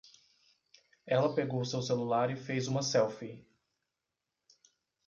[1.05, 3.45] Ela pegou seu celular e fez uma selfie.